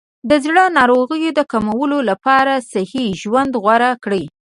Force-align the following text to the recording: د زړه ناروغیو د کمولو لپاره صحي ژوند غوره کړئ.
د 0.29 0.31
زړه 0.45 0.63
ناروغیو 0.77 1.35
د 1.37 1.41
کمولو 1.51 1.97
لپاره 2.09 2.53
صحي 2.71 3.07
ژوند 3.21 3.51
غوره 3.63 3.91
کړئ. 4.03 4.23